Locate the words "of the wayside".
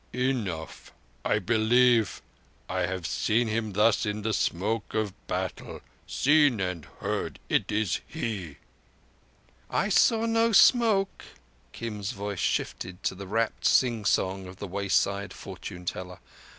14.47-15.33